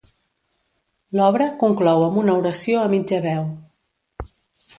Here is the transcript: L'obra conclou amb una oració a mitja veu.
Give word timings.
L'obra 1.19 1.49
conclou 1.65 2.07
amb 2.07 2.17
una 2.25 2.39
oració 2.41 2.81
a 2.87 2.91
mitja 2.95 3.21
veu. 3.31 3.47